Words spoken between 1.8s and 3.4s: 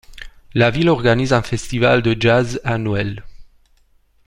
de jazz annuel.